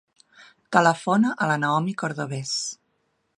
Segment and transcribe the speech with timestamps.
[0.75, 2.57] Telefona a la Naomi Cordobes.